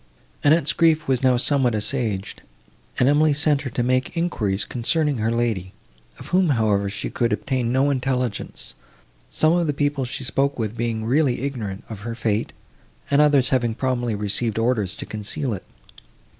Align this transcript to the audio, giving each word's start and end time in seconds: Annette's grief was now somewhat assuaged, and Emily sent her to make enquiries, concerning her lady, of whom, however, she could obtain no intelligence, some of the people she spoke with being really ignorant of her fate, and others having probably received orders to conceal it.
Annette's 0.43 0.73
grief 0.73 1.07
was 1.07 1.21
now 1.21 1.37
somewhat 1.37 1.75
assuaged, 1.75 2.41
and 2.97 3.07
Emily 3.07 3.33
sent 3.33 3.61
her 3.61 3.69
to 3.69 3.83
make 3.83 4.17
enquiries, 4.17 4.65
concerning 4.65 5.19
her 5.19 5.29
lady, 5.29 5.73
of 6.17 6.29
whom, 6.29 6.49
however, 6.49 6.89
she 6.89 7.11
could 7.11 7.31
obtain 7.31 7.71
no 7.71 7.91
intelligence, 7.91 8.73
some 9.29 9.53
of 9.53 9.67
the 9.67 9.73
people 9.73 10.03
she 10.03 10.23
spoke 10.23 10.57
with 10.57 10.75
being 10.75 11.05
really 11.05 11.41
ignorant 11.41 11.83
of 11.87 11.99
her 11.99 12.15
fate, 12.15 12.51
and 13.11 13.21
others 13.21 13.49
having 13.49 13.75
probably 13.75 14.15
received 14.15 14.57
orders 14.57 14.95
to 14.95 15.05
conceal 15.05 15.53
it. 15.53 15.65